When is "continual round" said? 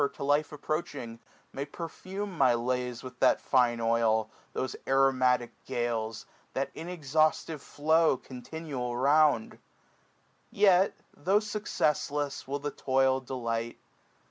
8.17-9.59